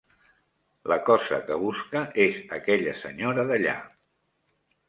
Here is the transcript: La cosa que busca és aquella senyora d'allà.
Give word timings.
La 0.91 0.97
cosa 1.09 1.37
que 1.51 1.59
busca 1.65 2.03
és 2.25 2.41
aquella 2.57 2.97
senyora 3.05 3.47
d'allà. 3.53 3.77